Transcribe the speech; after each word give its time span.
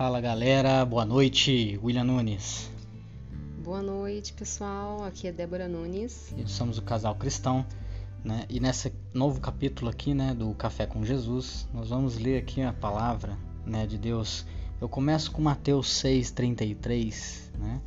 Fala 0.00 0.18
galera, 0.18 0.82
boa 0.84 1.04
noite, 1.04 1.78
William 1.82 2.04
Nunes. 2.04 2.70
Boa 3.62 3.82
noite 3.82 4.32
pessoal, 4.32 5.04
aqui 5.04 5.28
é 5.28 5.32
Débora 5.32 5.68
Nunes. 5.68 6.34
E 6.38 6.48
somos 6.48 6.78
o 6.78 6.82
casal 6.82 7.14
cristão, 7.14 7.66
né? 8.24 8.46
E 8.48 8.58
nesse 8.58 8.92
novo 9.12 9.40
capítulo 9.40 9.90
aqui, 9.90 10.14
né, 10.14 10.32
do 10.32 10.54
Café 10.54 10.86
com 10.86 11.04
Jesus, 11.04 11.68
nós 11.74 11.90
vamos 11.90 12.16
ler 12.16 12.38
aqui 12.38 12.62
a 12.62 12.72
palavra, 12.72 13.36
né, 13.66 13.86
de 13.86 13.98
Deus. 13.98 14.46
Eu 14.80 14.88
começo 14.88 15.30
com 15.30 15.42
Mateus 15.42 15.88
6:33, 16.02 17.52
né, 17.58 17.80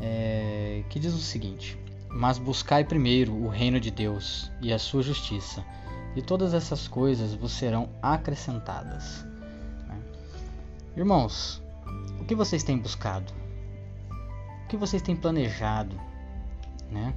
é, 0.00 0.84
que 0.90 1.00
diz 1.00 1.14
o 1.14 1.18
seguinte: 1.18 1.78
Mas 2.10 2.38
buscai 2.38 2.84
primeiro 2.84 3.32
o 3.32 3.48
reino 3.48 3.80
de 3.80 3.90
Deus 3.90 4.52
e 4.60 4.74
a 4.74 4.78
sua 4.78 5.02
justiça, 5.02 5.64
e 6.16 6.22
todas 6.22 6.54
essas 6.54 6.88
coisas 6.88 7.34
vos 7.34 7.52
serão 7.52 7.90
acrescentadas. 8.02 9.24
Irmãos, 10.96 11.62
o 12.18 12.24
que 12.24 12.34
vocês 12.34 12.62
têm 12.62 12.78
buscado? 12.78 13.30
O 14.64 14.68
que 14.68 14.78
vocês 14.78 15.02
têm 15.02 15.14
planejado, 15.14 15.94
né? 16.90 17.14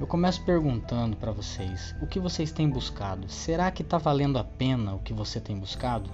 Eu 0.00 0.06
começo 0.08 0.44
perguntando 0.44 1.16
para 1.16 1.30
vocês: 1.30 1.94
o 2.02 2.06
que 2.08 2.18
vocês 2.18 2.50
têm 2.50 2.68
buscado? 2.68 3.30
Será 3.30 3.70
que 3.70 3.82
está 3.82 3.98
valendo 3.98 4.36
a 4.36 4.42
pena 4.42 4.96
o 4.96 4.98
que 4.98 5.12
você 5.12 5.40
tem 5.40 5.56
buscado? 5.56 6.10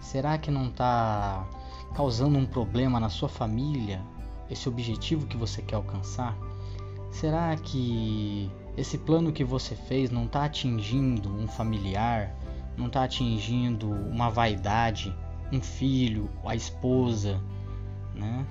Será 0.00 0.36
que 0.36 0.50
não 0.50 0.70
está 0.70 1.46
causando 1.94 2.36
um 2.36 2.44
problema 2.44 2.98
na 2.98 3.08
sua 3.08 3.28
família? 3.28 4.02
Esse 4.50 4.68
objetivo 4.68 5.28
que 5.28 5.36
você 5.36 5.62
quer 5.62 5.76
alcançar? 5.76 6.36
Será 7.12 7.54
que 7.56 8.50
esse 8.76 8.98
plano 8.98 9.32
que 9.32 9.44
você 9.44 9.74
fez 9.74 10.10
não 10.10 10.24
está 10.24 10.44
atingindo 10.44 11.28
um 11.28 11.46
familiar? 11.46 12.34
Não 12.76 12.86
está 12.86 13.04
atingindo 13.04 13.90
uma 13.90 14.30
vaidade? 14.30 15.14
um 15.52 15.60
filho, 15.60 16.30
a 16.44 16.56
esposa, 16.56 17.40
né? 18.14 18.46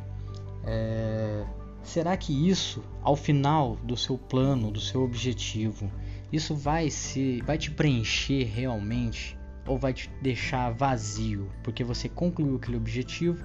É, 0.63 1.43
será 1.83 2.15
que 2.15 2.47
isso, 2.47 2.83
ao 3.01 3.15
final 3.15 3.75
do 3.77 3.97
seu 3.97 4.17
plano, 4.17 4.71
do 4.71 4.79
seu 4.79 5.01
objetivo, 5.03 5.91
isso 6.31 6.55
vai 6.55 6.89
se, 6.89 7.41
vai 7.41 7.57
te 7.57 7.71
preencher 7.71 8.43
realmente 8.43 9.37
ou 9.65 9.77
vai 9.77 9.93
te 9.93 10.09
deixar 10.21 10.71
vazio, 10.71 11.49
porque 11.63 11.83
você 11.83 12.07
concluiu 12.07 12.55
aquele 12.55 12.77
objetivo 12.77 13.43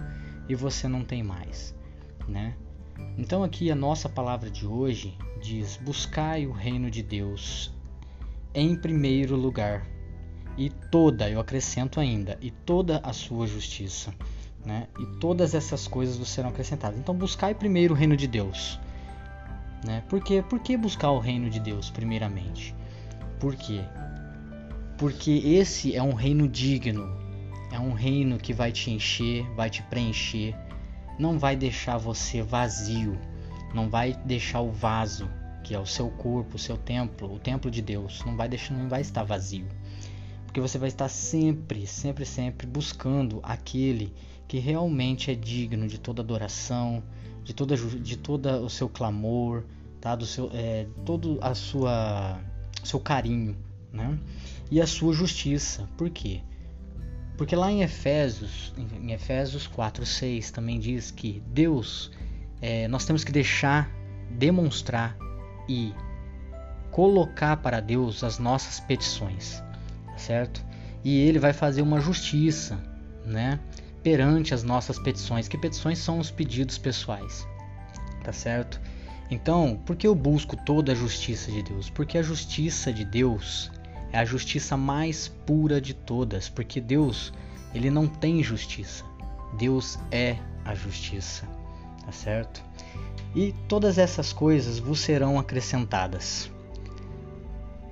e 0.49 0.55
você 0.55 0.87
não 0.87 1.03
tem 1.03 1.23
mais, 1.23 1.75
né? 2.29 2.55
Então 3.19 3.43
aqui 3.43 3.71
a 3.71 3.75
nossa 3.75 4.09
palavra 4.09 4.51
de 4.51 4.67
hoje 4.67 5.17
diz: 5.41 5.77
buscai 5.77 6.47
o 6.47 6.53
reino 6.53 6.91
de 6.91 7.03
Deus 7.03 7.73
em 8.55 8.75
primeiro 8.75 9.37
lugar 9.37 9.87
e 10.57 10.71
toda, 10.71 11.29
eu 11.29 11.39
acrescento 11.39 12.01
ainda, 12.01 12.39
e 12.41 12.51
toda 12.51 12.99
a 13.03 13.13
sua 13.13 13.47
justiça. 13.47 14.15
Né? 14.65 14.89
E 14.99 15.07
todas 15.21 15.55
essas 15.55 15.87
coisas 15.87 16.27
serão 16.29 16.49
acrescentadas. 16.49 16.99
Então 16.99 17.15
buscai 17.15 17.55
primeiro 17.55 17.95
o 17.95 17.97
reino 17.97 18.17
de 18.17 18.27
Deus. 18.27 18.81
Né? 19.85 20.03
Por, 20.09 20.21
quê? 20.21 20.43
Por 20.49 20.59
que 20.59 20.77
buscar 20.77 21.11
o 21.11 21.21
reino 21.21 21.49
de 21.51 21.61
Deus 21.61 21.91
primeiramente? 21.91 22.75
Por 23.39 23.55
quê? 23.55 23.83
Porque 24.99 25.31
esse 25.31 25.95
é 25.95 26.03
um 26.03 26.15
reino 26.15 26.49
digno. 26.49 27.15
É 27.71 27.79
um 27.79 27.93
reino 27.93 28.39
que 28.39 28.55
vai 28.55 28.73
te 28.73 28.91
encher, 28.91 29.45
vai 29.55 29.69
te 29.69 29.83
preencher, 29.85 30.57
não 31.19 31.39
vai 31.39 31.57
deixar 31.57 31.99
você 31.99 32.43
vazio, 32.43 33.19
não 33.75 33.89
vai 33.89 34.15
deixar 34.25 34.61
o 34.61 34.71
vaso, 34.71 35.29
que 35.63 35.75
é 35.75 35.79
o 35.79 35.87
seu 35.87 36.09
corpo, 36.11 36.57
o 36.57 36.59
seu 36.59 36.77
templo, 36.77 37.35
o 37.35 37.39
templo 37.39 37.71
de 37.71 37.83
Deus, 37.83 38.23
não 38.25 38.37
vai 38.37 38.49
deixar, 38.49 38.75
não 38.75 38.89
vai 38.89 39.01
estar 39.01 39.25
vazio 39.25 39.67
porque 40.57 40.67
você 40.67 40.79
vai 40.79 40.89
estar 40.89 41.11
sempre, 41.11 41.87
sempre, 41.87 42.25
sempre 42.25 42.67
buscando 42.67 43.41
aquele 43.43 44.15
que 44.49 44.59
realmente 44.59 45.31
é 45.31 45.35
digno 45.35 45.87
de 45.87 45.99
toda 46.01 46.23
adoração, 46.23 47.03
de 47.45 47.53
toda 47.53 47.77
de 47.77 48.17
toda 48.17 48.59
o 48.63 48.71
seu 48.71 48.89
clamor, 48.89 49.65
tá? 50.01 50.17
Do 50.17 50.25
seu 50.25 50.51
é, 50.55 50.87
todo 51.05 51.39
a 51.43 51.55
sua 51.55 52.41
seu 52.83 52.99
carinho, 52.99 53.55
né? 53.93 54.19
E 54.71 54.81
a 54.81 54.87
sua 54.87 55.13
justiça. 55.13 55.87
Por 55.99 56.09
quê? 56.09 56.41
Porque 57.37 57.55
lá 57.55 57.71
em 57.71 57.83
Efésios, 57.83 58.73
em 58.77 59.13
Efésios 59.13 59.67
4:6 59.67 60.51
também 60.51 60.79
diz 60.79 61.11
que 61.11 61.43
Deus, 61.49 62.11
é, 62.61 62.89
nós 62.89 63.05
temos 63.05 63.25
que 63.25 63.33
deixar 63.33 63.91
demonstrar 64.31 65.17
e 65.69 65.93
colocar 66.91 67.59
para 67.59 67.81
Deus 67.81 68.25
as 68.25 68.39
nossas 68.39 68.81
petições 68.81 69.63
certo? 70.17 70.65
E 71.05 71.19
ele 71.21 71.39
vai 71.39 71.53
fazer 71.53 71.83
uma 71.83 72.01
justiça, 72.01 72.79
né? 73.25 73.61
Perante 74.03 74.55
as 74.55 74.63
nossas 74.63 74.99
petições. 74.99 75.49
Que 75.49 75.59
petições 75.59 75.99
são 75.99 76.19
os 76.19 76.31
pedidos 76.31 76.79
pessoais, 76.79 77.47
tá 78.25 78.33
certo? 78.33 78.81
Então, 79.31 79.81
por 79.85 79.97
que 79.97 80.07
eu 80.07 80.15
busco 80.15 80.57
toda 80.57 80.93
a 80.93 80.95
justiça 80.95 81.51
de 81.51 81.63
Deus? 81.63 81.91
Porque 81.91 82.17
a 82.17 82.23
justiça 82.23 82.93
de 82.93 83.05
Deus 83.05 83.71
é 84.17 84.19
a 84.19 84.25
justiça 84.25 84.79
mais 84.79 85.29
pura 85.29 85.79
de 85.79 85.93
todas, 85.93 86.49
porque 86.49 86.81
Deus, 86.81 87.35
ele 87.75 87.91
não 87.91 88.07
tem 88.07 88.43
justiça. 88.43 89.05
Deus 89.59 89.99
é 90.11 90.39
a 90.65 90.75
justiça, 90.75 91.47
tá 92.03 92.11
certo? 92.11 92.63
E 93.35 93.55
todas 93.69 93.99
essas 93.99 94.33
coisas 94.33 94.79
vos 94.79 95.01
serão 95.01 95.39
acrescentadas 95.39 96.51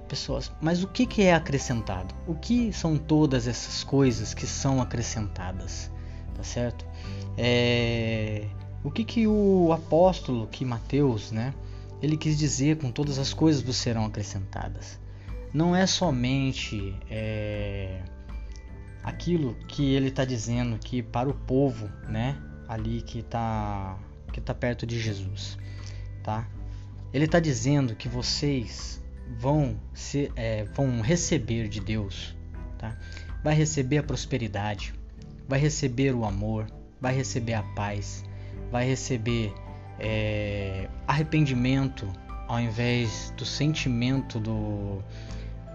pessoas. 0.08 0.50
Mas 0.62 0.82
o 0.82 0.88
que, 0.88 1.04
que 1.04 1.22
é 1.22 1.34
acrescentado? 1.34 2.14
O 2.26 2.34
que 2.34 2.72
são 2.72 2.96
todas 2.96 3.46
essas 3.46 3.84
coisas 3.84 4.32
que 4.32 4.46
são 4.46 4.80
acrescentadas? 4.80 5.90
Tá 6.34 6.42
certo? 6.42 6.86
É... 7.36 8.46
O 8.82 8.90
que, 8.90 9.04
que 9.04 9.26
o 9.26 9.72
apóstolo, 9.72 10.46
que 10.46 10.64
Mateus, 10.64 11.30
né? 11.30 11.52
Ele 12.00 12.16
quis 12.16 12.38
dizer 12.38 12.78
com 12.78 12.90
todas 12.90 13.18
as 13.18 13.34
coisas 13.34 13.60
vos 13.60 13.76
serão 13.76 14.06
acrescentadas. 14.06 15.03
Não 15.54 15.74
é 15.74 15.86
somente 15.86 16.94
é... 17.08 18.02
aquilo 19.02 19.54
que 19.68 19.94
ele 19.94 20.08
está 20.08 20.24
dizendo 20.24 20.78
que 20.78 21.02
para 21.02 21.28
o 21.28 21.34
povo, 21.34 21.88
né? 22.08 22.36
Ali 22.68 23.00
que 23.00 23.20
está 23.20 23.96
que 24.32 24.40
tá 24.40 24.52
perto 24.52 24.84
de 24.84 25.00
Jesus, 25.00 25.56
tá? 26.24 26.48
Ele 27.12 27.26
está 27.26 27.38
dizendo 27.38 27.94
que 27.94 28.08
vocês 28.08 29.00
vão, 29.38 29.78
ser, 29.94 30.32
é, 30.34 30.64
vão 30.64 31.00
receber 31.00 31.68
de 31.68 31.78
Deus, 31.80 32.34
tá? 32.76 32.98
vai 33.44 33.54
receber 33.54 33.98
a 33.98 34.02
prosperidade, 34.02 34.94
vai 35.46 35.60
receber 35.60 36.14
o 36.14 36.24
amor, 36.24 36.66
vai 37.00 37.14
receber 37.14 37.54
a 37.54 37.62
paz, 37.62 38.24
vai 38.72 38.86
receber 38.86 39.54
é, 40.00 40.88
arrependimento 41.06 42.10
ao 42.48 42.58
invés 42.58 43.32
do 43.36 43.44
sentimento 43.44 44.40
do, 44.40 45.02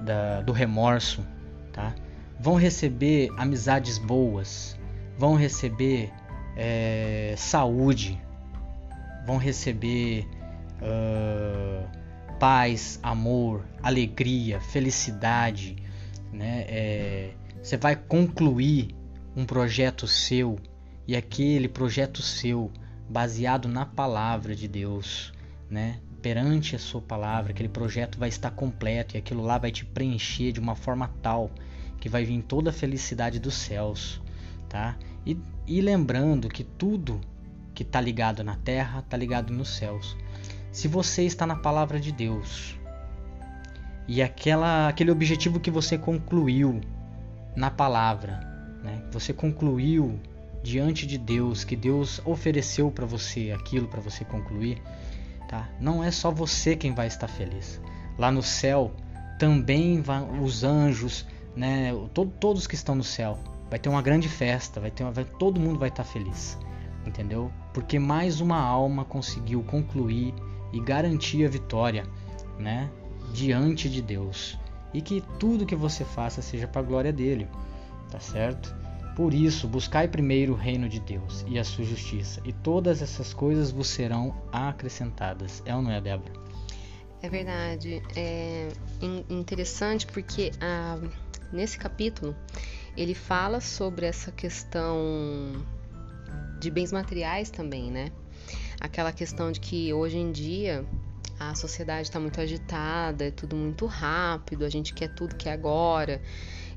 da, 0.01 0.41
do 0.41 0.51
remorso, 0.51 1.25
tá? 1.71 1.93
Vão 2.39 2.55
receber 2.55 3.29
amizades 3.37 3.97
boas, 3.97 4.79
vão 5.17 5.35
receber 5.35 6.11
é, 6.55 7.33
saúde, 7.37 8.21
vão 9.25 9.37
receber 9.37 10.27
uh, 10.81 11.87
paz, 12.39 12.99
amor, 13.03 13.65
alegria, 13.83 14.59
felicidade, 14.59 15.75
né? 16.31 16.65
É, 16.67 17.31
você 17.61 17.77
vai 17.77 17.95
concluir 17.95 18.95
um 19.35 19.45
projeto 19.45 20.07
seu 20.07 20.57
e 21.07 21.15
aquele 21.15 21.67
projeto 21.67 22.21
seu 22.21 22.71
baseado 23.09 23.67
na 23.67 23.85
palavra 23.85 24.55
de 24.55 24.67
Deus, 24.67 25.33
né? 25.69 25.99
Perante 26.21 26.75
a 26.75 26.79
sua 26.79 27.01
palavra, 27.01 27.51
aquele 27.51 27.69
projeto 27.69 28.19
vai 28.19 28.29
estar 28.29 28.51
completo 28.51 29.15
e 29.15 29.17
aquilo 29.17 29.41
lá 29.41 29.57
vai 29.57 29.71
te 29.71 29.85
preencher 29.85 30.51
de 30.51 30.59
uma 30.59 30.75
forma 30.75 31.09
tal 31.21 31.49
que 31.99 32.09
vai 32.09 32.25
vir 32.25 32.41
toda 32.41 32.69
a 32.69 32.73
felicidade 32.73 33.39
dos 33.39 33.53
céus, 33.55 34.21
tá? 34.67 34.97
E, 35.25 35.37
e 35.67 35.81
lembrando 35.81 36.49
que 36.49 36.63
tudo 36.63 37.21
que 37.73 37.83
está 37.83 38.01
ligado 38.01 38.43
na 38.43 38.55
terra 38.55 38.99
está 38.99 39.15
ligado 39.15 39.53
nos 39.53 39.69
céus. 39.69 40.17
Se 40.71 40.87
você 40.87 41.23
está 41.23 41.45
na 41.45 41.55
palavra 41.55 41.99
de 41.99 42.11
Deus 42.11 42.77
e 44.07 44.21
aquela, 44.21 44.87
aquele 44.87 45.11
objetivo 45.11 45.59
que 45.59 45.71
você 45.71 45.97
concluiu 45.97 46.81
na 47.55 47.71
palavra, 47.71 48.39
né? 48.83 49.03
você 49.11 49.33
concluiu 49.33 50.19
diante 50.63 51.07
de 51.07 51.17
Deus, 51.17 51.63
que 51.63 51.75
Deus 51.75 52.21
ofereceu 52.25 52.91
para 52.91 53.05
você 53.05 53.51
aquilo 53.51 53.87
para 53.87 54.01
você 54.01 54.25
concluir, 54.25 54.81
tá? 55.49 55.67
Não 55.81 56.03
é 56.03 56.11
só 56.11 56.31
você 56.31 56.75
quem 56.75 56.93
vai 56.93 57.07
estar 57.07 57.27
feliz. 57.27 57.81
Lá 58.17 58.31
no 58.31 58.43
céu 58.43 58.91
também 59.39 59.99
vão 59.99 60.43
os 60.43 60.63
anjos, 60.63 61.25
né? 61.55 61.91
Todo, 62.13 62.31
todos 62.39 62.67
que 62.67 62.75
estão 62.75 62.93
no 62.93 63.03
céu. 63.03 63.37
Vai 63.69 63.79
ter 63.79 63.89
uma 63.89 64.01
grande 64.01 64.29
festa, 64.29 64.79
vai 64.79 64.91
ter 64.91 65.03
uma, 65.03 65.11
vai, 65.11 65.25
todo 65.25 65.59
mundo 65.59 65.79
vai 65.79 65.89
estar 65.89 66.03
feliz, 66.03 66.57
entendeu? 67.05 67.51
Porque 67.73 67.99
mais 67.99 68.39
uma 68.41 68.59
alma 68.59 69.03
conseguiu 69.03 69.63
concluir 69.63 70.33
e 70.71 70.79
garantir 70.79 71.45
a 71.45 71.49
vitória, 71.49 72.05
né, 72.57 72.89
diante 73.33 73.89
de 73.89 74.01
Deus. 74.01 74.57
e 74.93 75.01
que 75.01 75.21
tudo 75.39 75.65
que 75.65 75.75
você 75.75 76.03
faça 76.03 76.41
seja 76.41 76.67
para 76.67 76.81
a 76.81 76.83
glória 76.83 77.13
dele, 77.13 77.47
tá 78.09 78.19
certo? 78.19 78.75
Por 79.19 79.33
isso, 79.33 79.67
buscai 79.67 80.07
primeiro 80.07 80.53
o 80.53 80.55
reino 80.55 80.87
de 80.87 80.97
Deus 80.97 81.43
e 81.45 81.59
a 81.59 81.63
sua 81.65 81.83
justiça, 81.83 82.41
e 82.45 82.53
todas 82.53 83.01
essas 83.01 83.33
coisas 83.33 83.69
vos 83.69 83.89
serão 83.89 84.33
acrescentadas. 84.49 85.61
É 85.65 85.75
ou 85.75 85.81
não 85.81 85.91
é, 85.91 85.99
Débora? 85.99 86.31
É 87.21 87.27
verdade. 87.27 88.01
É 88.15 88.69
interessante 89.29 90.07
porque 90.07 90.53
ah, 90.61 90.97
nesse 91.51 91.77
capítulo 91.77 92.33
ele 92.95 93.13
fala 93.13 93.59
sobre 93.59 94.05
essa 94.05 94.31
questão 94.31 95.65
de 96.57 96.71
bens 96.71 96.93
materiais 96.93 97.49
também, 97.49 97.91
né? 97.91 98.13
Aquela 98.79 99.11
questão 99.11 99.51
de 99.51 99.59
que 99.59 99.91
hoje 99.91 100.17
em 100.17 100.31
dia 100.31 100.85
a 101.37 101.53
sociedade 101.55 102.03
está 102.03 102.21
muito 102.21 102.39
agitada, 102.39 103.25
é 103.25 103.31
tudo 103.31 103.53
muito 103.53 103.85
rápido, 103.85 104.63
a 104.63 104.69
gente 104.69 104.93
quer 104.93 105.13
tudo 105.13 105.35
que 105.35 105.49
é 105.49 105.51
agora 105.51 106.21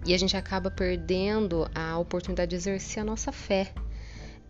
e 0.04 0.14
a 0.14 0.18
gente 0.18 0.36
acaba 0.36 0.70
perdendo 0.70 1.68
a 1.74 1.98
oportunidade 1.98 2.50
de 2.50 2.56
exercer 2.56 3.02
a 3.02 3.04
nossa 3.04 3.30
fé, 3.30 3.72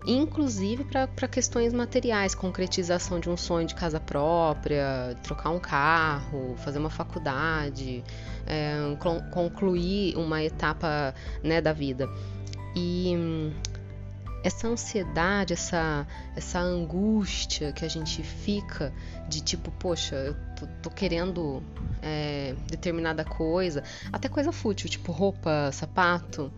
inclusive 0.07 0.85
para 0.85 1.29
questões 1.29 1.73
materiais, 1.73 2.35
concretização 2.35 3.21
de 3.21 3.31
um 3.31 3.37
sonho 3.37 3.67
de 3.67 3.75
casa 3.75 4.01
própria, 4.01 5.17
trocar 5.23 5.51
um 5.51 5.61
carro, 5.61 6.57
fazer 6.59 6.79
uma 6.79 6.91
faculdade, 6.91 8.03
é, 8.47 8.77
concluir 9.31 10.17
uma 10.17 10.43
etapa 10.43 11.15
né, 11.43 11.61
da 11.61 11.73
vida. 11.73 12.09
E 12.75 13.53
essa 14.43 14.69
ansiedade, 14.69 15.53
essa, 15.53 16.07
essa 16.35 16.59
angústia 16.59 17.73
que 17.73 17.85
a 17.85 17.89
gente 17.89 18.23
fica 18.23 18.93
de 19.29 19.41
tipo, 19.41 19.71
poxa, 19.73 20.17
eu 20.17 20.37
tô, 20.59 20.67
tô 20.83 20.91
querendo 20.91 21.63
é, 22.03 22.55
determinada 22.67 23.25
coisa, 23.25 23.83
até 24.13 24.29
coisa 24.29 24.51
fútil, 24.51 24.89
tipo 24.89 25.13
roupa, 25.13 25.71
sapato. 25.73 26.53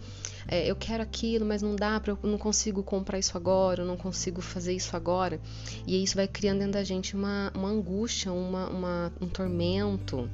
É, 0.46 0.70
eu 0.70 0.76
quero 0.76 1.02
aquilo, 1.02 1.44
mas 1.44 1.62
não 1.62 1.75
dá, 1.75 1.98
pra, 1.98 2.12
eu 2.12 2.31
não 2.31 2.36
consigo 2.38 2.82
comprar 2.82 3.19
isso 3.19 3.36
agora, 3.36 3.82
eu 3.82 3.86
não 3.86 3.96
consigo 3.96 4.42
fazer 4.42 4.75
isso 4.75 4.94
agora. 4.96 5.40
E 5.86 6.02
isso 6.02 6.16
vai 6.16 6.28
criando 6.28 6.58
dentro 6.58 6.75
da 6.75 6.84
gente 6.84 7.14
uma, 7.14 7.50
uma 7.54 7.69
angústia, 7.69 8.32
uma, 8.32 8.69
uma, 8.69 9.12
um 9.20 9.28
tormento. 9.28 10.28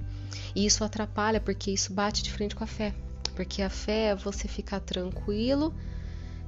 E 0.55 0.67
isso 0.67 0.83
atrapalha 0.83 1.41
porque 1.41 1.71
isso 1.71 1.93
bate 1.93 2.23
de 2.23 2.33
frente 2.33 2.57
com 2.57 2.65
a 2.65 2.67
fé. 2.67 2.93
Porque 3.37 3.63
a 3.63 3.71
fé 3.71 4.07
é 4.07 4.15
você 4.15 4.49
ficar 4.49 4.81
tranquilo 4.81 5.73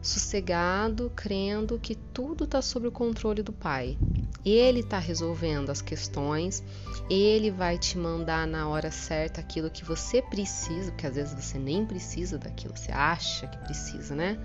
sossegado, 0.02 1.10
crendo 1.14 1.78
que 1.78 1.94
tudo 1.94 2.44
está 2.44 2.60
sob 2.60 2.88
o 2.88 2.92
controle 2.92 3.42
do 3.42 3.52
Pai. 3.52 3.96
Ele 4.44 4.80
está 4.80 4.98
resolvendo 4.98 5.70
as 5.70 5.80
questões, 5.80 6.64
ele 7.08 7.50
vai 7.52 7.78
te 7.78 7.96
mandar 7.96 8.46
na 8.46 8.68
hora 8.68 8.90
certa 8.90 9.40
aquilo 9.40 9.70
que 9.70 9.84
você 9.84 10.20
precisa, 10.20 10.90
porque 10.90 11.06
às 11.06 11.14
vezes 11.14 11.32
você 11.32 11.56
nem 11.58 11.86
precisa 11.86 12.36
daquilo, 12.36 12.76
você 12.76 12.90
acha 12.90 13.46
que 13.46 13.56
precisa, 13.58 14.16
né? 14.16 14.36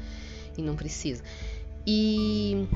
E 0.56 0.62
não 0.62 0.76
precisa. 0.76 1.24
E, 1.86 2.68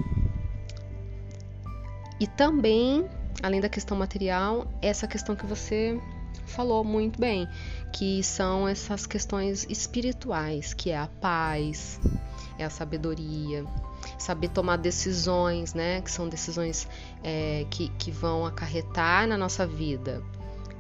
e 2.20 2.26
também, 2.26 3.08
além 3.44 3.62
da 3.62 3.70
questão 3.70 3.96
material, 3.96 4.68
essa 4.82 5.08
questão 5.08 5.36
que 5.36 5.46
você 5.46 6.02
falou 6.46 6.84
muito 6.84 7.20
bem, 7.20 7.48
que 7.92 8.24
são 8.24 8.68
essas 8.68 9.06
questões 9.06 9.66
espirituais, 9.70 10.74
que 10.74 10.90
é 10.90 10.98
a 10.98 11.08
paz, 11.08 12.00
é 12.58 12.64
a 12.64 12.70
sabedoria, 12.70 13.66
saber 14.18 14.50
tomar 14.50 14.78
decisões, 14.78 15.74
né? 15.74 16.02
Que 16.02 16.12
são 16.12 16.30
decisões 16.30 16.88
é, 17.24 17.66
que, 17.70 17.90
que 17.98 18.12
vão 18.12 18.46
acarretar 18.46 19.28
na 19.28 19.38
nossa 19.38 19.66
vida 19.66 20.22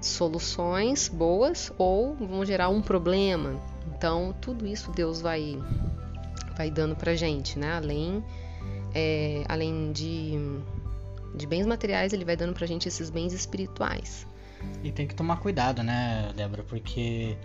soluções 0.01 1.07
boas 1.07 1.71
ou 1.77 2.15
vão 2.15 2.43
gerar 2.43 2.69
um 2.69 2.81
problema. 2.81 3.61
Então, 3.95 4.33
tudo 4.41 4.65
isso 4.65 4.91
Deus 4.91 5.21
vai, 5.21 5.59
vai 6.57 6.71
dando 6.71 6.95
pra 6.95 7.15
gente, 7.15 7.57
né? 7.59 7.73
Além, 7.73 8.23
é, 8.93 9.43
além 9.47 9.91
de, 9.91 10.33
de 11.35 11.45
bens 11.45 11.65
materiais, 11.65 12.13
ele 12.13 12.25
vai 12.25 12.35
dando 12.35 12.53
pra 12.53 12.65
gente 12.65 12.87
esses 12.87 13.09
bens 13.09 13.31
espirituais. 13.31 14.25
E 14.83 14.91
tem 14.91 15.07
que 15.07 15.15
tomar 15.15 15.37
cuidado, 15.37 15.83
né, 15.83 16.31
Débora? 16.35 16.63
Porque 16.63 17.37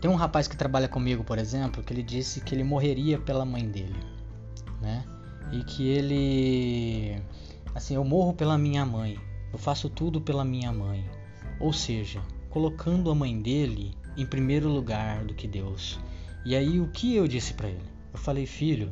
tem 0.00 0.10
um 0.10 0.14
rapaz 0.14 0.48
que 0.48 0.56
trabalha 0.56 0.88
comigo, 0.88 1.24
por 1.24 1.38
exemplo, 1.38 1.82
que 1.82 1.92
ele 1.92 2.02
disse 2.02 2.40
que 2.40 2.54
ele 2.54 2.64
morreria 2.64 3.18
pela 3.18 3.44
mãe 3.44 3.68
dele, 3.68 4.00
né? 4.80 5.04
E 5.52 5.62
que 5.64 5.88
ele 5.88 7.22
assim, 7.74 7.94
eu 7.94 8.04
morro 8.04 8.32
pela 8.32 8.58
minha 8.58 8.84
mãe. 8.84 9.18
Eu 9.52 9.58
faço 9.58 9.88
tudo 9.88 10.20
pela 10.20 10.44
minha 10.44 10.72
mãe. 10.72 11.04
Ou 11.60 11.72
seja, 11.72 12.22
colocando 12.50 13.10
a 13.10 13.14
mãe 13.14 13.40
dele 13.40 13.94
em 14.16 14.26
primeiro 14.26 14.68
lugar 14.68 15.24
do 15.24 15.34
que 15.34 15.46
Deus. 15.46 16.00
E 16.44 16.56
aí 16.56 16.80
o 16.80 16.88
que 16.88 17.14
eu 17.14 17.26
disse 17.28 17.54
para 17.54 17.68
ele? 17.68 17.84
Eu 18.12 18.18
falei: 18.18 18.46
"Filho, 18.46 18.90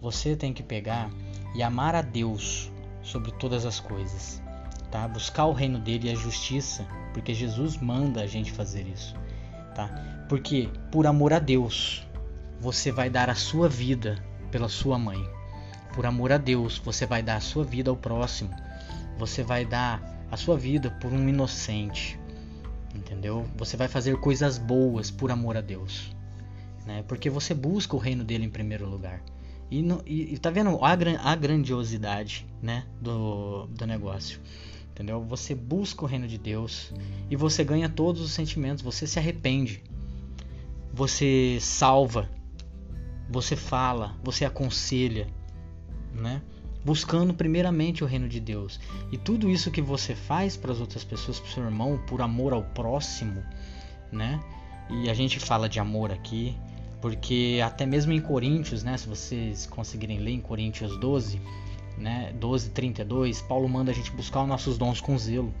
você 0.00 0.34
tem 0.34 0.52
que 0.52 0.62
pegar 0.62 1.10
e 1.54 1.62
amar 1.62 1.94
a 1.94 2.02
Deus 2.02 2.70
sobre 3.02 3.30
todas 3.32 3.64
as 3.64 3.80
coisas, 3.80 4.42
tá? 4.90 5.06
Buscar 5.08 5.46
o 5.46 5.52
reino 5.52 5.78
dele 5.78 6.08
e 6.08 6.12
a 6.12 6.14
justiça, 6.14 6.86
porque 7.12 7.34
Jesus 7.34 7.76
manda 7.76 8.22
a 8.22 8.26
gente 8.26 8.52
fazer 8.52 8.86
isso 8.86 9.14
tá? 9.74 9.88
Porque 10.28 10.68
por 10.90 11.06
amor 11.06 11.32
a 11.32 11.38
Deus, 11.38 12.06
você 12.60 12.92
vai 12.92 13.08
dar 13.08 13.30
a 13.30 13.34
sua 13.34 13.68
vida 13.68 14.22
pela 14.50 14.68
sua 14.68 14.98
mãe. 14.98 15.22
Por 15.94 16.06
amor 16.06 16.32
a 16.32 16.38
Deus, 16.38 16.78
você 16.78 17.06
vai 17.06 17.22
dar 17.22 17.36
a 17.36 17.40
sua 17.40 17.64
vida 17.64 17.90
ao 17.90 17.96
próximo. 17.96 18.50
Você 19.18 19.42
vai 19.42 19.64
dar 19.64 20.00
a 20.30 20.36
sua 20.36 20.56
vida 20.56 20.90
por 21.00 21.12
um 21.12 21.28
inocente. 21.28 22.18
Entendeu? 22.94 23.46
Você 23.56 23.76
vai 23.76 23.88
fazer 23.88 24.16
coisas 24.18 24.58
boas 24.58 25.10
por 25.10 25.30
amor 25.30 25.56
a 25.56 25.60
Deus. 25.60 26.14
Né? 26.86 27.04
Porque 27.08 27.28
você 27.28 27.54
busca 27.54 27.96
o 27.96 27.98
reino 27.98 28.24
dele 28.24 28.44
em 28.44 28.50
primeiro 28.50 28.88
lugar. 28.88 29.22
E, 29.70 29.82
no, 29.82 30.02
e, 30.04 30.36
tá 30.38 30.50
vendo 30.50 30.78
a, 30.82 30.92
a 31.30 31.36
grandiosidade 31.36 32.46
né, 32.60 32.84
do, 33.00 33.66
do 33.66 33.86
negócio 33.86 34.40
entendeu? 35.00 35.24
Você 35.24 35.54
busca 35.54 36.04
o 36.04 36.06
reino 36.06 36.28
de 36.28 36.36
Deus 36.36 36.92
e 37.30 37.34
você 37.34 37.64
ganha 37.64 37.88
todos 37.88 38.20
os 38.20 38.32
sentimentos, 38.32 38.84
você 38.84 39.06
se 39.06 39.18
arrepende, 39.18 39.82
você 40.92 41.56
salva, 41.58 42.28
você 43.30 43.56
fala, 43.56 44.14
você 44.22 44.44
aconselha, 44.44 45.26
né? 46.12 46.42
Buscando 46.84 47.32
primeiramente 47.32 48.04
o 48.04 48.06
reino 48.06 48.28
de 48.28 48.38
Deus. 48.40 48.78
E 49.10 49.16
tudo 49.16 49.48
isso 49.48 49.70
que 49.70 49.80
você 49.80 50.14
faz 50.14 50.54
para 50.54 50.70
as 50.70 50.80
outras 50.80 51.02
pessoas, 51.02 51.40
para 51.40 51.48
o 51.48 51.52
seu 51.52 51.64
irmão, 51.64 51.98
por 52.06 52.20
amor 52.20 52.52
ao 52.52 52.62
próximo, 52.62 53.42
né? 54.12 54.38
E 54.90 55.08
a 55.08 55.14
gente 55.14 55.40
fala 55.40 55.66
de 55.66 55.80
amor 55.80 56.12
aqui, 56.12 56.54
porque 57.00 57.58
até 57.64 57.86
mesmo 57.86 58.12
em 58.12 58.20
Coríntios, 58.20 58.82
né, 58.82 58.98
se 58.98 59.08
vocês 59.08 59.64
conseguirem 59.64 60.18
ler 60.18 60.32
em 60.32 60.40
Coríntios 60.40 60.98
12, 60.98 61.40
né, 62.00 62.32
12, 62.34 62.70
32, 62.70 63.42
Paulo 63.42 63.68
manda 63.68 63.90
a 63.90 63.94
gente 63.94 64.10
buscar 64.10 64.42
os 64.42 64.48
nossos 64.48 64.78
dons 64.78 65.00
com 65.00 65.16
zelo, 65.18 65.52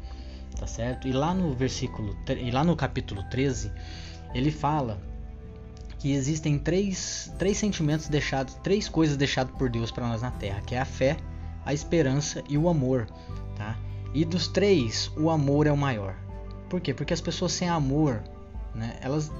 tá 0.58 0.66
certo? 0.66 1.06
E 1.06 1.12
lá 1.12 1.34
no 1.34 1.54
versículo, 1.54 2.16
e 2.28 2.50
lá 2.50 2.64
no 2.64 2.74
capítulo 2.74 3.22
13, 3.30 3.70
ele 4.34 4.50
fala 4.50 5.00
que 5.98 6.10
existem 6.12 6.58
três, 6.58 7.30
três 7.38 7.58
sentimentos 7.58 8.08
deixados, 8.08 8.54
três 8.62 8.88
coisas 8.88 9.18
deixadas 9.18 9.54
por 9.56 9.68
Deus 9.68 9.90
para 9.90 10.08
nós 10.08 10.22
na 10.22 10.30
terra, 10.30 10.62
que 10.62 10.74
é 10.74 10.80
a 10.80 10.84
fé, 10.86 11.18
a 11.64 11.74
esperança 11.74 12.42
e 12.48 12.56
o 12.56 12.68
amor, 12.70 13.06
tá? 13.54 13.76
E 14.14 14.24
dos 14.24 14.48
três, 14.48 15.12
o 15.16 15.28
amor 15.28 15.66
é 15.66 15.72
o 15.72 15.76
maior. 15.76 16.16
Por 16.70 16.80
quê? 16.80 16.94
Porque 16.94 17.12
as 17.12 17.20
pessoas 17.20 17.52
sem 17.52 17.68
amor, 17.68 18.22
né, 18.74 18.96
elas 19.02 19.30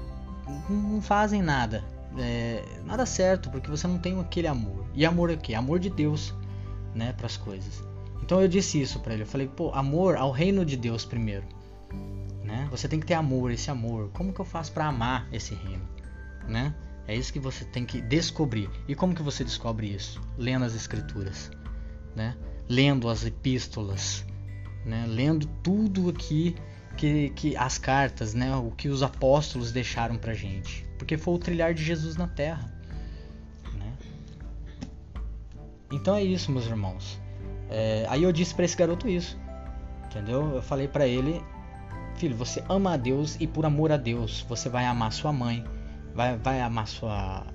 não 0.69 1.01
fazem 1.01 1.41
nada, 1.41 1.83
é, 2.17 2.63
nada 2.85 3.07
certo, 3.07 3.49
porque 3.49 3.69
você 3.69 3.87
não 3.87 3.97
tem 3.97 4.19
aquele 4.19 4.47
amor. 4.47 4.85
E 4.93 5.03
amor 5.03 5.31
é 5.31 5.33
o 5.33 5.37
quê? 5.37 5.55
Amor 5.55 5.79
de 5.79 5.89
Deus 5.89 6.33
né, 6.93 7.13
para 7.13 7.25
as 7.25 7.37
coisas. 7.37 7.83
Então 8.21 8.41
eu 8.41 8.47
disse 8.47 8.81
isso 8.81 8.99
para 8.99 9.13
ele. 9.13 9.23
Eu 9.23 9.27
falei, 9.27 9.47
pô, 9.47 9.71
amor 9.73 10.15
ao 10.15 10.31
reino 10.31 10.65
de 10.65 10.77
Deus 10.77 11.05
primeiro, 11.05 11.45
né? 12.43 12.67
Você 12.71 12.87
tem 12.87 12.99
que 12.99 13.05
ter 13.05 13.13
amor, 13.13 13.51
esse 13.51 13.69
amor. 13.69 14.09
Como 14.13 14.33
que 14.33 14.39
eu 14.39 14.45
faço 14.45 14.71
para 14.71 14.85
amar 14.85 15.27
esse 15.31 15.53
reino, 15.55 15.87
né? 16.47 16.73
É 17.07 17.15
isso 17.15 17.33
que 17.33 17.39
você 17.39 17.65
tem 17.65 17.85
que 17.85 17.99
descobrir. 17.99 18.69
E 18.87 18.95
como 18.95 19.15
que 19.15 19.23
você 19.23 19.43
descobre 19.43 19.87
isso? 19.87 20.21
Lendo 20.37 20.65
as 20.65 20.75
escrituras, 20.75 21.51
né? 22.15 22.37
Lendo 22.69 23.09
as 23.09 23.25
epístolas, 23.25 24.25
né? 24.85 25.05
Lendo 25.07 25.47
tudo 25.63 26.09
aqui 26.09 26.55
que, 26.95 27.29
que 27.31 27.57
as 27.57 27.77
cartas, 27.77 28.33
né? 28.33 28.55
O 28.55 28.71
que 28.71 28.87
os 28.87 29.03
apóstolos 29.03 29.71
deixaram 29.71 30.15
pra 30.15 30.33
gente. 30.33 30.85
Porque 30.97 31.17
foi 31.17 31.33
o 31.33 31.39
trilhar 31.39 31.73
de 31.73 31.83
Jesus 31.83 32.15
na 32.15 32.27
terra. 32.27 32.71
Então 35.91 36.15
é 36.15 36.23
isso, 36.23 36.51
meus 36.51 36.65
irmãos. 36.65 37.19
É, 37.69 38.05
aí 38.09 38.23
eu 38.23 38.31
disse 38.31 38.53
para 38.53 38.65
esse 38.65 38.75
garoto 38.75 39.07
isso, 39.07 39.37
entendeu? 40.05 40.55
Eu 40.55 40.61
falei 40.61 40.87
para 40.87 41.07
ele, 41.07 41.41
filho, 42.15 42.35
você 42.35 42.63
ama 42.69 42.93
a 42.93 42.97
Deus 42.97 43.37
e 43.39 43.47
por 43.47 43.65
amor 43.65 43.91
a 43.91 43.97
Deus 43.97 44.45
você 44.47 44.69
vai 44.69 44.85
amar 44.85 45.11
sua 45.11 45.31
mãe, 45.31 45.63
vai, 46.13 46.37
vai 46.37 46.61
amar 46.61 46.87
sua 46.87 47.45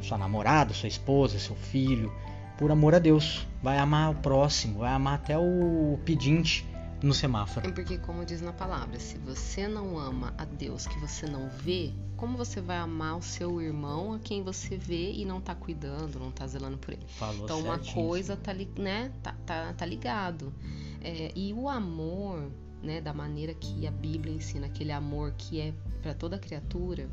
sua 0.00 0.16
namorada, 0.16 0.72
sua 0.72 0.88
esposa, 0.88 1.38
seu 1.38 1.56
filho, 1.56 2.12
por 2.56 2.70
amor 2.70 2.94
a 2.94 2.98
Deus. 2.98 3.46
Vai 3.62 3.78
amar 3.78 4.10
o 4.10 4.14
próximo, 4.14 4.78
vai 4.80 4.92
amar 4.92 5.14
até 5.14 5.36
o 5.36 5.98
pedinte, 6.04 6.66
no 7.02 7.12
semáforo. 7.12 7.66
É 7.66 7.72
porque, 7.72 7.98
como 7.98 8.24
diz 8.24 8.40
na 8.40 8.52
palavra, 8.52 8.98
se 8.98 9.18
você 9.18 9.66
não 9.66 9.98
ama 9.98 10.32
a 10.38 10.44
Deus 10.44 10.86
que 10.86 10.98
você 10.98 11.26
não 11.26 11.48
vê, 11.48 11.92
como 12.16 12.36
você 12.36 12.60
vai 12.60 12.76
amar 12.78 13.18
o 13.18 13.22
seu 13.22 13.60
irmão 13.60 14.14
a 14.14 14.18
quem 14.18 14.42
você 14.42 14.76
vê 14.76 15.12
e 15.12 15.24
não 15.24 15.40
tá 15.40 15.54
cuidando, 15.54 16.18
não 16.18 16.30
tá 16.30 16.46
zelando 16.46 16.78
por 16.78 16.94
ele? 16.94 17.04
Falou 17.08 17.44
então, 17.44 17.60
uma 17.60 17.78
coisa 17.78 18.36
tá, 18.36 18.54
né, 18.78 19.12
tá, 19.22 19.34
tá, 19.44 19.72
tá 19.72 19.84
ligado. 19.86 20.52
É, 21.00 21.32
e 21.34 21.52
o 21.52 21.68
amor, 21.68 22.50
né, 22.82 23.00
da 23.00 23.12
maneira 23.12 23.52
que 23.54 23.86
a 23.86 23.90
Bíblia 23.90 24.34
ensina, 24.34 24.66
aquele 24.66 24.92
amor 24.92 25.34
que 25.36 25.60
é 25.60 25.74
para 26.00 26.14
toda 26.14 26.38
criatura, 26.38 27.08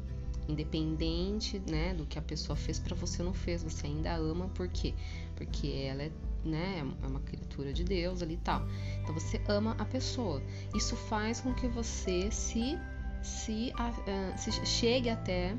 independente, 0.49 1.61
né, 1.69 1.93
do 1.93 2.05
que 2.05 2.17
a 2.17 2.21
pessoa 2.21 2.55
fez 2.55 2.79
para 2.79 2.95
você 2.95 3.21
não 3.21 3.33
fez, 3.33 3.63
você 3.63 3.87
ainda 3.87 4.15
ama, 4.15 4.49
por 4.49 4.67
quê? 4.67 4.93
Porque 5.35 5.67
ela 5.67 6.03
é, 6.03 6.11
né, 6.43 6.83
é 7.01 7.07
uma 7.07 7.19
criatura 7.19 7.71
de 7.71 7.83
Deus 7.83 8.21
ali 8.21 8.33
e 8.33 8.37
tal. 8.37 8.61
Então 9.01 9.13
você 9.13 9.41
ama 9.47 9.75
a 9.77 9.85
pessoa. 9.85 10.41
Isso 10.75 10.95
faz 10.95 11.39
com 11.41 11.53
que 11.53 11.67
você 11.67 12.31
se 12.31 12.77
se, 13.21 13.73
ah, 13.77 13.91
se 14.37 14.51
chegue 14.65 15.09
até 15.09 15.55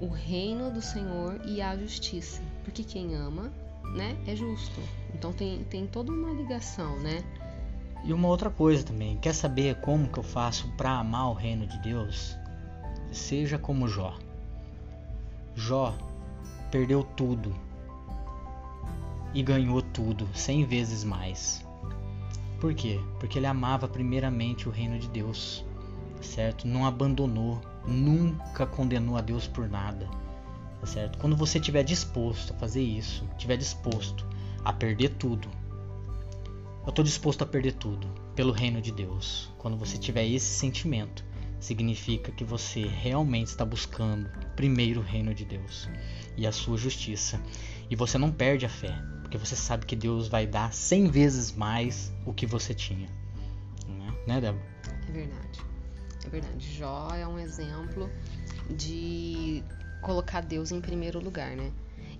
o 0.00 0.08
reino 0.08 0.70
do 0.70 0.80
Senhor 0.80 1.40
e 1.44 1.60
a 1.60 1.76
justiça. 1.76 2.42
Porque 2.62 2.82
quem 2.82 3.14
ama, 3.14 3.52
né, 3.94 4.16
é 4.26 4.34
justo. 4.36 4.80
Então 5.12 5.32
tem, 5.32 5.64
tem 5.64 5.86
toda 5.86 6.12
uma 6.12 6.32
ligação, 6.32 6.98
né? 7.00 7.22
E 8.04 8.12
uma 8.12 8.28
outra 8.28 8.50
coisa 8.50 8.84
também, 8.84 9.16
quer 9.16 9.32
saber 9.32 9.80
como 9.80 10.08
que 10.08 10.18
eu 10.18 10.22
faço 10.22 10.68
para 10.76 10.98
amar 10.98 11.30
o 11.30 11.32
reino 11.32 11.66
de 11.66 11.78
Deus? 11.78 12.36
Seja 13.14 13.56
como 13.56 13.86
Jó. 13.86 14.12
Jó 15.54 15.94
perdeu 16.68 17.04
tudo 17.04 17.54
e 19.32 19.40
ganhou 19.40 19.80
tudo, 19.80 20.28
cem 20.34 20.64
vezes 20.64 21.04
mais. 21.04 21.64
Por 22.60 22.74
quê? 22.74 23.00
Porque 23.20 23.38
ele 23.38 23.46
amava 23.46 23.86
primeiramente 23.86 24.68
o 24.68 24.72
reino 24.72 24.98
de 24.98 25.08
Deus, 25.08 25.64
certo? 26.20 26.66
Não 26.66 26.84
abandonou, 26.84 27.60
nunca 27.86 28.66
condenou 28.66 29.16
a 29.16 29.20
Deus 29.20 29.46
por 29.46 29.68
nada, 29.68 30.08
tá 30.80 30.86
certo? 30.86 31.16
Quando 31.18 31.36
você 31.36 31.58
estiver 31.58 31.84
disposto 31.84 32.52
a 32.52 32.56
fazer 32.56 32.82
isso, 32.82 33.24
estiver 33.36 33.56
disposto 33.56 34.26
a 34.64 34.72
perder 34.72 35.10
tudo, 35.10 35.48
eu 36.82 36.90
estou 36.90 37.04
disposto 37.04 37.42
a 37.42 37.46
perder 37.46 37.74
tudo 37.74 38.08
pelo 38.34 38.52
reino 38.52 38.82
de 38.82 38.90
Deus. 38.90 39.52
Quando 39.56 39.76
você 39.76 39.96
tiver 39.96 40.26
esse 40.26 40.46
sentimento, 40.46 41.24
significa 41.64 42.30
que 42.30 42.44
você 42.44 42.86
realmente 42.86 43.48
está 43.48 43.64
buscando 43.64 44.28
primeiro 44.54 45.00
o 45.00 45.02
reino 45.02 45.34
de 45.34 45.44
Deus 45.44 45.88
e 46.36 46.46
a 46.46 46.52
sua 46.52 46.76
justiça. 46.76 47.40
E 47.90 47.96
você 47.96 48.18
não 48.18 48.30
perde 48.30 48.66
a 48.66 48.68
fé, 48.68 48.94
porque 49.22 49.38
você 49.38 49.56
sabe 49.56 49.86
que 49.86 49.96
Deus 49.96 50.28
vai 50.28 50.46
dar 50.46 50.72
cem 50.72 51.08
vezes 51.08 51.52
mais 51.52 52.12
o 52.26 52.32
que 52.32 52.46
você 52.46 52.74
tinha. 52.74 53.08
Né, 53.88 54.14
né 54.26 54.40
Débora? 54.40 54.64
É 55.08 55.12
verdade. 55.12 55.60
É 56.24 56.28
verdade. 56.28 56.76
Jó 56.76 57.08
é 57.14 57.26
um 57.26 57.38
exemplo 57.38 58.10
de 58.70 59.62
colocar 60.02 60.42
Deus 60.42 60.70
em 60.70 60.80
primeiro 60.80 61.18
lugar, 61.18 61.56
né? 61.56 61.72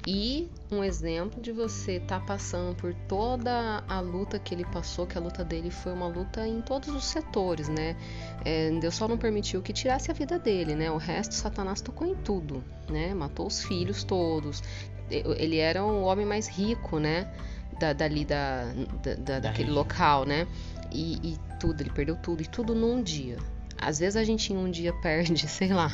E 0.06 0.50
um 0.70 0.84
exemplo 0.84 1.40
de 1.40 1.50
você 1.50 1.92
estar 1.92 2.20
passando 2.26 2.75
por 2.76 2.94
toda 3.08 3.82
a 3.88 4.00
luta 4.00 4.38
que 4.38 4.54
ele 4.54 4.64
passou, 4.66 5.06
que 5.06 5.16
a 5.16 5.20
luta 5.20 5.42
dele 5.42 5.70
foi 5.70 5.92
uma 5.94 6.06
luta 6.06 6.46
em 6.46 6.61
todos 6.61 6.90
os 6.90 7.04
setores, 7.04 7.68
né? 7.68 7.96
É, 8.44 8.70
Deus 8.70 8.94
só 8.94 9.08
não 9.08 9.16
permitiu 9.16 9.62
que 9.62 9.73
tirasse 9.73 10.11
a 10.11 10.14
vida 10.14 10.38
dele, 10.38 10.75
né? 10.75 10.90
O 10.90 10.99
resto, 10.99 11.34
Satanás 11.34 11.80
tocou 11.80 12.06
em 12.06 12.14
tudo, 12.16 12.62
né? 12.90 13.14
Matou 13.14 13.46
os 13.46 13.64
filhos 13.64 14.04
todos. 14.04 14.62
Ele 15.11 15.56
era 15.56 15.82
o 15.82 16.02
homem 16.02 16.26
mais 16.26 16.49
rico, 16.49 16.99
né? 16.99 17.32
Da, 17.80 17.94
dali 17.94 18.26
da, 18.26 18.64
da, 19.02 19.14
da 19.14 19.38
daquele 19.40 19.70
local, 19.70 20.26
né? 20.26 20.46
E, 20.92 21.14
e 21.32 21.38
tudo, 21.58 21.80
ele 21.80 21.90
perdeu 21.90 22.16
tudo, 22.16 22.42
e 22.42 22.46
tudo 22.46 22.75
num 22.75 23.02
dia. 23.02 23.38
Às 23.78 23.99
vezes 23.99 24.16
a 24.16 24.25
gente 24.25 24.52
em 24.52 24.56
um 24.56 24.70
dia 24.70 24.92
perde, 25.00 25.49
sei 25.49 25.73
lá, 25.73 25.90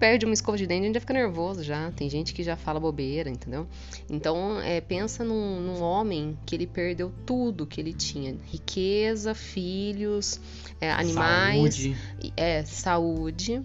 perde 0.00 0.24
uma 0.24 0.34
escova 0.34 0.56
de 0.58 0.66
dente, 0.66 0.80
a 0.82 0.86
gente 0.86 0.94
já 0.94 1.00
fica 1.00 1.12
nervoso 1.14 1.62
já. 1.62 1.92
Tem 1.92 2.08
gente 2.10 2.32
que 2.34 2.42
já 2.42 2.56
fala 2.56 2.80
bobeira, 2.80 3.28
entendeu? 3.30 3.68
Então, 4.08 4.58
é, 4.60 4.80
pensa 4.80 5.22
num, 5.22 5.60
num 5.60 5.80
homem 5.82 6.36
que 6.46 6.56
ele 6.56 6.66
perdeu 6.66 7.12
tudo 7.26 7.66
que 7.66 7.80
ele 7.80 7.92
tinha: 7.92 8.34
riqueza, 8.46 9.34
filhos, 9.34 10.40
é, 10.80 10.90
animais, 10.90 11.74
Saúde, 11.74 11.96
e- 12.22 12.32
é, 12.36 12.64
saúde. 12.64 13.62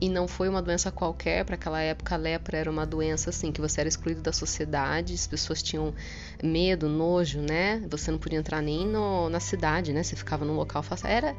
E 0.00 0.08
não 0.08 0.28
foi 0.28 0.48
uma 0.48 0.62
doença 0.62 0.92
qualquer, 0.92 1.44
para 1.44 1.56
aquela 1.56 1.80
época 1.80 2.14
a 2.14 2.18
lepra 2.18 2.56
era 2.56 2.70
uma 2.70 2.86
doença 2.86 3.30
assim, 3.30 3.50
que 3.50 3.60
você 3.60 3.80
era 3.80 3.88
excluído 3.88 4.20
da 4.22 4.32
sociedade, 4.32 5.12
as 5.12 5.26
pessoas 5.26 5.60
tinham 5.60 5.92
medo, 6.40 6.88
nojo, 6.88 7.40
né? 7.40 7.82
Você 7.90 8.08
não 8.12 8.18
podia 8.18 8.38
entrar 8.38 8.62
nem 8.62 8.86
no- 8.86 9.28
na 9.28 9.40
cidade, 9.40 9.92
né? 9.92 10.04
Você 10.04 10.14
ficava 10.14 10.44
num 10.44 10.54
local. 10.54 10.84
Era, 11.02 11.34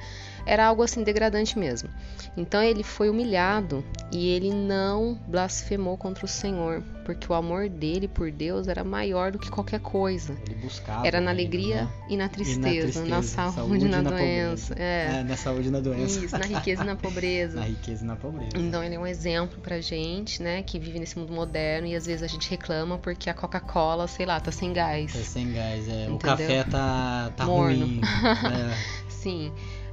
era 0.46 0.66
algo 0.68 0.84
assim 0.84 1.04
degradante 1.04 1.58
mesmo. 1.58 1.90
Então 2.38 2.62
ele 2.62 2.84
foi 2.84 3.10
humilhado 3.10 3.84
e 4.12 4.30
ele 4.30 4.52
não 4.54 5.20
blasfemou 5.28 5.98
contra 5.98 6.26
o 6.26 6.28
Senhor, 6.28 6.82
porque 7.06 7.32
o 7.32 7.36
amor 7.36 7.68
dele 7.70 8.08
por 8.08 8.32
Deus 8.32 8.68
era 8.68 8.84
maior 8.84 9.32
do 9.32 9.40
que 9.40 9.50
qualquer 9.50 9.80
coisa. 9.80 10.36
ele 10.46 10.56
buscava. 10.56 11.06
Era 11.06 11.20
na 11.20 11.28
o 11.28 11.34
alegria 11.34 11.84
né? 11.84 11.90
e 12.10 12.18
na 12.18 12.26
E 12.26 12.30
tristeza, 12.30 13.04
na 13.06 13.18
tristeza, 13.18 13.52
saúde, 13.52 13.86
e 13.86 13.90
na, 13.90 13.98
pobreza. 14.04 14.16
doença. 14.16 14.76
É. 14.78 15.20
É, 15.20 15.24
na 15.24 15.36
saúde 15.38 15.68
e 15.68 15.72
na 15.72 15.80
doença. 15.80 16.24
Isso, 16.26 16.38
na 16.38 16.46
riqueza 16.46 16.84
e 16.84 16.86
na 16.86 16.96
pobreza. 16.96 17.60
na 17.60 17.66
riqueza 17.66 18.04
e 18.04 18.08
na 18.08 18.16
pobreza. 18.16 18.58
Então 18.58 18.84
ele 18.84 18.96
é 18.96 19.00
um 19.00 19.08
exemplo 19.08 19.60
pra 19.62 19.82
gente, 19.82 20.42
né, 20.42 20.62
que 20.64 20.80
vive 20.80 21.00
nesse 21.00 21.18
mundo 21.18 21.34
moderno 21.34 21.88
e 21.88 21.96
às 21.96 22.06
vezes 22.06 22.24
a 22.24 22.28
gente 22.28 22.50
reclama 22.50 22.98
porque 22.98 23.30
a 23.30 23.34
Coca-Cola, 23.34 24.08
sei 24.08 24.26
lá, 24.26 24.40
tá 24.40 24.52
sem 24.52 24.72
gás. 24.72 25.12
Tá 25.14 25.20
sem 25.20 25.52
gás, 25.52 25.88
é. 25.88 25.92
O 26.08 26.14
Entendeu? 26.14 26.18
café 26.20 26.64
tá, 26.64 27.32
tá 27.36 27.46
Morno. 27.46 27.86
ruim. 27.86 28.02
é. 28.72 29.10
Sim. 29.10 29.52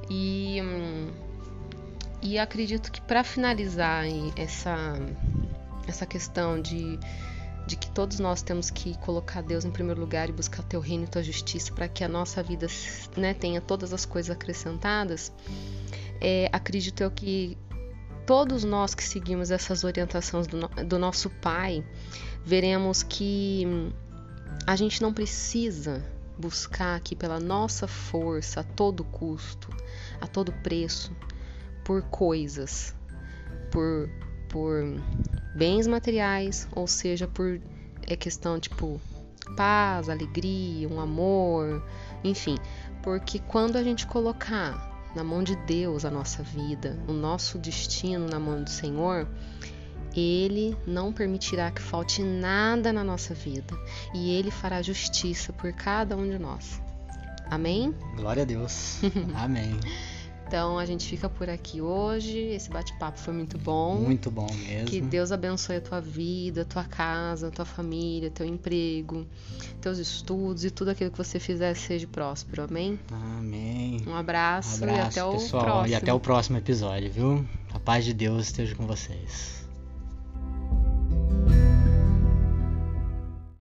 E 0.09 0.61
e 2.21 2.37
acredito 2.37 2.91
que 2.91 3.01
pra 3.01 3.23
finalizar 3.23 4.05
essa 4.35 4.99
essa 5.87 6.05
questão 6.05 6.61
de 6.61 6.99
de 7.67 7.75
que 7.75 7.91
todos 7.91 8.17
nós 8.17 8.41
temos 8.41 8.69
que 8.69 8.97
colocar 8.99 9.41
Deus 9.41 9.65
em 9.65 9.71
primeiro 9.71 9.99
lugar 9.99 10.29
e 10.29 10.31
buscar 10.31 10.63
teu 10.63 10.79
reino 10.79 11.03
e 11.03 11.07
tua 11.07 11.21
justiça 11.21 11.73
para 11.73 11.87
que 11.89 12.01
a 12.01 12.07
nossa 12.07 12.41
vida 12.41 12.65
né, 13.17 13.33
tenha 13.33 13.59
todas 13.59 13.91
as 13.91 14.05
coisas 14.05 14.31
acrescentadas, 14.31 15.33
é, 16.21 16.49
acredito 16.53 17.01
eu 17.01 17.11
que 17.11 17.57
todos 18.25 18.63
nós 18.63 18.95
que 18.95 19.03
seguimos 19.03 19.51
essas 19.51 19.83
orientações 19.83 20.47
do, 20.47 20.67
do 20.85 20.97
nosso 20.97 21.29
Pai, 21.29 21.83
veremos 22.43 23.03
que 23.03 23.65
a 24.65 24.75
gente 24.77 25.01
não 25.01 25.13
precisa 25.13 26.05
buscar 26.37 26.95
aqui 26.95 27.15
pela 27.15 27.39
nossa 27.39 27.87
força, 27.87 28.59
a 28.59 28.63
todo 28.63 29.03
custo, 29.03 29.69
a 30.21 30.27
todo 30.27 30.51
preço, 30.51 31.15
por 31.83 32.01
coisas, 32.03 32.95
por, 33.71 34.09
por 34.49 34.83
bens 35.55 35.87
materiais, 35.87 36.67
ou 36.71 36.87
seja, 36.87 37.27
por 37.27 37.59
é 38.05 38.15
questão 38.15 38.59
tipo 38.59 39.01
paz, 39.55 40.09
alegria, 40.09 40.87
um 40.87 40.99
amor, 40.99 41.83
enfim, 42.23 42.57
porque 43.01 43.39
quando 43.39 43.77
a 43.77 43.83
gente 43.83 44.05
colocar 44.05 45.09
na 45.15 45.23
mão 45.23 45.41
de 45.41 45.55
Deus 45.55 46.05
a 46.05 46.11
nossa 46.11 46.43
vida, 46.43 46.97
o 47.07 47.13
nosso 47.13 47.57
destino 47.57 48.27
na 48.27 48.39
mão 48.39 48.63
do 48.63 48.69
Senhor, 48.69 49.27
ele 50.19 50.75
não 50.85 51.13
permitirá 51.13 51.69
que 51.71 51.81
falte 51.81 52.21
nada 52.23 52.91
na 52.91 53.03
nossa 53.03 53.33
vida 53.33 53.75
e 54.13 54.31
ele 54.31 54.51
fará 54.51 54.81
justiça 54.81 55.53
por 55.53 55.71
cada 55.73 56.15
um 56.17 56.29
de 56.29 56.39
nós. 56.39 56.81
Amém? 57.49 57.93
Glória 58.15 58.43
a 58.43 58.45
Deus. 58.45 58.99
Amém. 59.35 59.79
Então 60.47 60.79
a 60.79 60.85
gente 60.85 61.05
fica 61.05 61.27
por 61.29 61.49
aqui 61.49 61.81
hoje. 61.81 62.37
Esse 62.39 62.69
bate-papo 62.69 63.19
foi 63.19 63.33
muito 63.33 63.57
bom. 63.57 63.95
Muito 63.97 64.31
bom 64.31 64.47
mesmo. 64.53 64.85
Que 64.87 65.01
Deus 65.01 65.31
abençoe 65.31 65.75
a 65.75 65.81
tua 65.81 65.99
vida, 65.99 66.61
a 66.61 66.65
tua 66.65 66.85
casa, 66.85 67.49
a 67.49 67.51
tua 67.51 67.65
família, 67.65 68.31
teu 68.31 68.45
emprego, 68.45 69.27
teus 69.81 69.97
estudos 69.97 70.63
e 70.63 70.71
tudo 70.71 70.91
aquilo 70.91 71.11
que 71.11 71.17
você 71.17 71.37
fizer 71.37 71.73
seja 71.75 72.07
próspero. 72.07 72.63
Amém? 72.63 72.97
Amém. 73.11 74.01
Um 74.07 74.15
abraço, 74.15 74.85
Um 74.85 74.89
abraço, 74.89 75.17
e 75.17 75.19
até 75.19 75.23
o 75.25 75.31
pessoal. 75.31 75.63
próximo. 75.63 75.87
E 75.87 75.95
até 75.95 76.13
o 76.13 76.19
próximo 76.19 76.57
episódio, 76.57 77.11
viu? 77.11 77.45
A 77.73 77.79
paz 77.79 78.05
de 78.05 78.13
Deus 78.13 78.45
esteja 78.47 78.73
com 78.73 78.87
vocês. 78.87 79.66